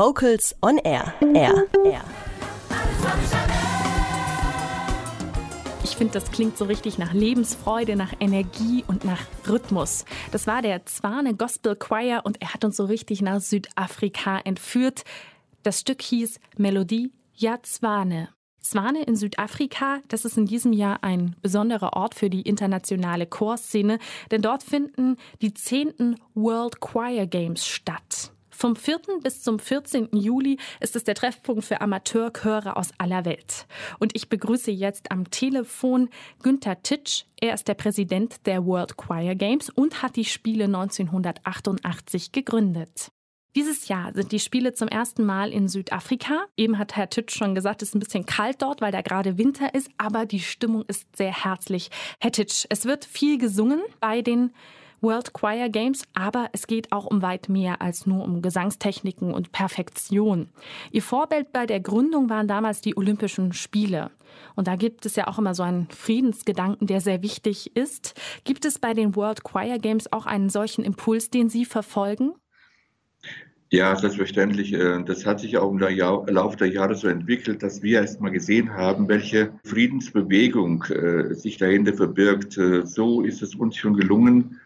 [0.00, 1.12] Vocals on Air.
[1.34, 1.66] Air.
[1.84, 2.02] Air.
[5.84, 10.06] Ich finde, das klingt so richtig nach Lebensfreude, nach Energie und nach Rhythmus.
[10.32, 15.02] Das war der Zwane Gospel Choir und er hat uns so richtig nach Südafrika entführt.
[15.64, 18.30] Das Stück hieß Melodie Ja Zwane.
[18.58, 23.98] Zwane in Südafrika, das ist in diesem Jahr ein besonderer Ort für die internationale Chorszene,
[24.30, 28.32] denn dort finden die zehnten World Choir Games statt.
[28.60, 29.00] Vom 4.
[29.22, 30.10] bis zum 14.
[30.12, 33.66] Juli ist es der Treffpunkt für Amateurchöre aus aller Welt.
[34.00, 36.10] Und ich begrüße jetzt am Telefon
[36.42, 37.24] Günther Titsch.
[37.40, 43.10] Er ist der Präsident der World Choir Games und hat die Spiele 1988 gegründet.
[43.56, 46.44] Dieses Jahr sind die Spiele zum ersten Mal in Südafrika.
[46.54, 49.38] Eben hat Herr Titsch schon gesagt, es ist ein bisschen kalt dort, weil da gerade
[49.38, 51.90] Winter ist, aber die Stimmung ist sehr herzlich.
[52.20, 54.52] Herr Titsch, es wird viel gesungen bei den
[55.00, 59.52] World Choir Games, aber es geht auch um weit mehr als nur um Gesangstechniken und
[59.52, 60.48] Perfektion.
[60.90, 64.10] Ihr Vorbild bei der Gründung waren damals die Olympischen Spiele.
[64.54, 68.14] Und da gibt es ja auch immer so einen Friedensgedanken, der sehr wichtig ist.
[68.44, 72.32] Gibt es bei den World Choir Games auch einen solchen Impuls, den Sie verfolgen?
[73.72, 74.72] Ja, selbstverständlich.
[74.72, 78.30] Äh, das hat sich auch im Laufe der Jahre so entwickelt, dass wir erst mal
[78.30, 82.58] gesehen haben, welche Friedensbewegung äh, sich dahinter verbirgt.
[82.58, 84.60] Äh, so ist es uns schon gelungen,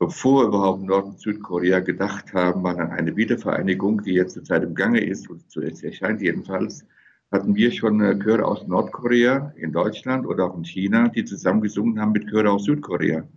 [0.00, 5.04] bevor überhaupt Nord- und Südkorea gedacht haben an eine Wiedervereinigung, die jetzt zurzeit im Gange
[5.04, 6.86] ist, und zuerst erscheint jedenfalls,
[7.30, 12.00] hatten wir schon Chöre aus Nordkorea in Deutschland oder auch in China, die zusammen gesungen
[12.00, 13.28] haben mit Chöre aus Südkorea.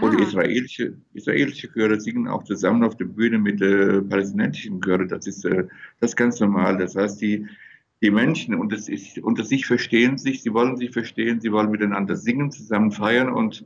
[0.00, 0.22] Und ah.
[0.22, 5.08] israelische, israelische Chöre singen auch zusammen auf der Bühne mit äh, palästinensischen Chören.
[5.08, 5.64] Das ist, äh,
[6.00, 6.76] das ist ganz normal.
[6.76, 7.46] Das heißt, die,
[8.02, 12.14] die Menschen unter sich, unter sich verstehen sich, sie wollen sich verstehen, sie wollen miteinander
[12.14, 13.64] singen, zusammen feiern und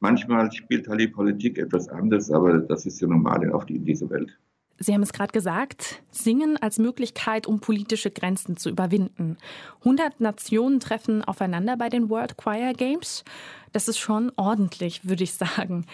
[0.00, 4.38] manchmal spielt halt die Politik etwas anders, aber das ist ja normal in dieser Welt.
[4.78, 9.36] Sie haben es gerade gesagt, Singen als Möglichkeit, um politische Grenzen zu überwinden.
[9.80, 13.24] 100 Nationen treffen aufeinander bei den World Choir Games.
[13.72, 15.86] Das ist schon ordentlich, würde ich sagen.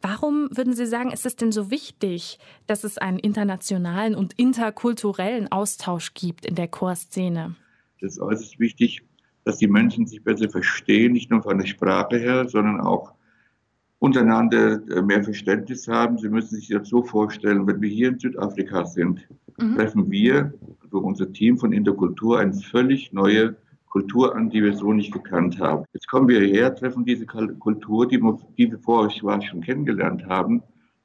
[0.00, 2.38] Warum würden Sie sagen, ist es denn so wichtig,
[2.68, 7.56] dass es einen internationalen und interkulturellen Austausch gibt in der Chorszene?
[8.00, 9.02] Das ist äußerst wichtig,
[9.44, 13.12] dass die Menschen sich besser verstehen, nicht nur von der Sprache her, sondern auch
[13.98, 16.18] untereinander äh, mehr Verständnis haben.
[16.18, 19.28] Sie müssen sich das so vorstellen, wenn wir hier in Südafrika sind,
[19.58, 19.76] mhm.
[19.76, 23.56] treffen wir, also unser Team von Interkultur, eine völlig neue
[23.86, 25.84] Kultur an, die wir so nicht gekannt haben.
[25.92, 30.62] Jetzt kommen wir hierher, treffen diese Kultur, die wir, die wir vorher schon kennengelernt haben,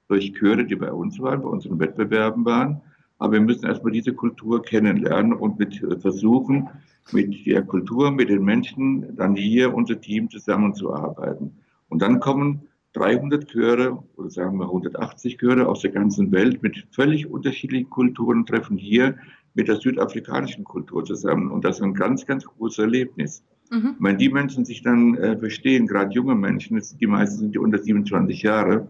[0.08, 2.82] durch Chöre, die bei uns waren, bei unseren Wettbewerben waren.
[3.18, 6.70] Aber wir müssen erstmal diese Kultur kennenlernen und mit äh, versuchen,
[7.12, 11.52] mit der Kultur, mit den Menschen, dann hier unser Team zusammenzuarbeiten.
[11.90, 12.68] Und dann kommen
[13.04, 18.46] 300 Chöre oder sagen wir 180 Chöre aus der ganzen Welt mit völlig unterschiedlichen Kulturen
[18.46, 19.16] treffen hier
[19.56, 21.52] mit der südafrikanischen Kultur zusammen.
[21.52, 23.44] Und das ist ein ganz, ganz großes Erlebnis.
[23.70, 23.96] Mhm.
[24.00, 28.42] Wenn die Menschen sich dann äh, verstehen, gerade junge Menschen, die meisten sind unter 27
[28.42, 28.88] Jahre,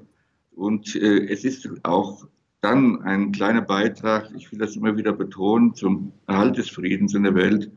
[0.56, 2.28] und äh, es ist auch
[2.62, 7.24] dann ein kleiner Beitrag, ich will das immer wieder betonen, zum Erhalt des Friedens in
[7.24, 7.72] der Welt.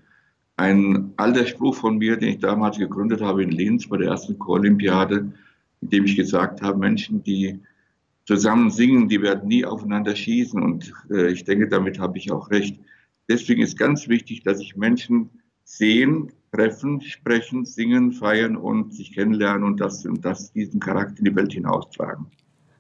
[0.57, 4.39] Ein alter Spruch von mir, den ich damals gegründet habe in Linz bei der ersten
[4.39, 5.33] Chorolympiade,
[5.81, 7.61] indem ich gesagt habe, Menschen, die
[8.25, 10.61] zusammen singen, die werden nie aufeinander schießen.
[10.61, 12.81] Und äh, ich denke, damit habe ich auch recht.
[13.29, 15.31] Deswegen ist ganz wichtig, dass sich Menschen
[15.65, 21.25] sehen, treffen, sprechen, singen, feiern und sich kennenlernen und das, und das diesen Charakter in
[21.25, 22.27] die Welt hinaustragen.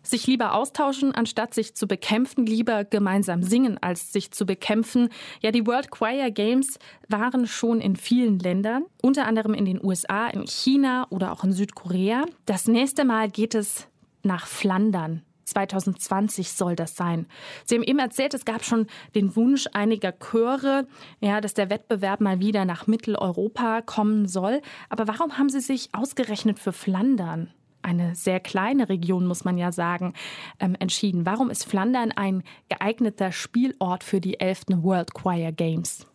[0.06, 5.08] Sich lieber austauschen, anstatt sich zu bekämpfen, lieber gemeinsam singen, als sich zu bekämpfen.
[5.42, 6.78] Ja, die World Choir Games
[7.08, 11.50] waren schon in vielen Ländern, unter anderem in den USA, in China oder auch in
[11.50, 12.24] Südkorea.
[12.44, 13.88] Das nächste Mal geht es
[14.22, 15.22] nach Flandern.
[15.46, 17.26] 2020 soll das sein.
[17.64, 18.86] Sie haben eben erzählt, es gab schon
[19.16, 20.86] den Wunsch einiger Chöre,
[21.20, 24.60] ja, dass der Wettbewerb mal wieder nach Mitteleuropa kommen soll.
[24.88, 27.50] Aber warum haben Sie sich ausgerechnet für Flandern?
[27.86, 30.12] Eine sehr kleine Region, muss man ja sagen,
[30.58, 31.24] ähm, entschieden.
[31.24, 34.82] Warum ist Flandern ein geeigneter Spielort für die 11.
[34.82, 36.06] World Choir Games?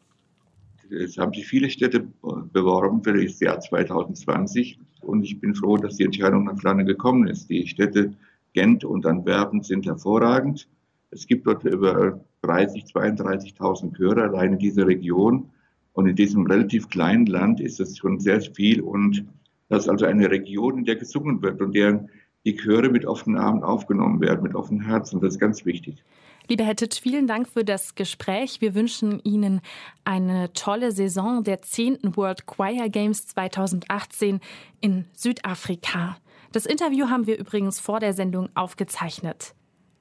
[0.89, 2.06] Es haben sich viele Städte
[2.51, 7.27] beworben für das Jahr 2020 und ich bin froh, dass die Entscheidung nach Flandern gekommen
[7.27, 7.50] ist.
[7.50, 8.13] Die Städte
[8.53, 10.68] Gent und Antwerpen sind hervorragend.
[11.09, 15.50] Es gibt dort über 30, 32.000 Chöre allein in dieser Region.
[15.94, 19.25] Und in diesem relativ kleinen Land ist es schon sehr viel und
[19.71, 22.09] das ist also eine Region, in der gesungen wird und deren
[22.45, 25.21] die Chöre mit offenen Armen aufgenommen werden, mit offenen Herzen.
[25.21, 26.03] Das ist ganz wichtig.
[26.50, 28.59] Lieber Herr Titsch, vielen Dank für das Gespräch.
[28.59, 29.62] Wir wünschen Ihnen
[30.03, 32.18] eine tolle Saison der 10.
[32.18, 34.41] World Choir Games 2018
[34.81, 36.18] in Südafrika.
[36.51, 39.53] Das Interview haben wir übrigens vor der Sendung aufgezeichnet.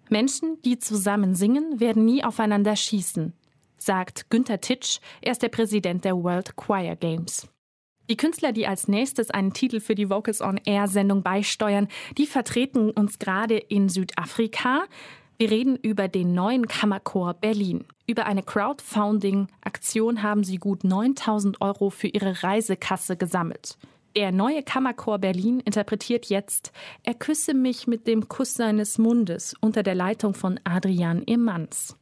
[0.08, 3.34] Menschen, die zusammen singen, werden nie aufeinander schießen.
[3.78, 4.98] sagt Günther Titsch.
[5.22, 7.48] Er ist der Präsident der World Choir Games.
[8.10, 11.86] Die Künstler, die als nächstes einen Titel für die Vocals on Air Sendung beisteuern,
[12.18, 14.82] die vertreten uns gerade in Südafrika.
[15.38, 17.84] Wir reden über den neuen Kammerchor Berlin.
[18.08, 23.78] Über eine Crowdfunding-Aktion haben sie gut 9000 Euro für ihre Reisekasse gesammelt.
[24.16, 26.72] Der neue Kammerchor Berlin interpretiert jetzt
[27.04, 31.96] Er küsse mich mit dem Kuss seines Mundes unter der Leitung von Adrian Emanz.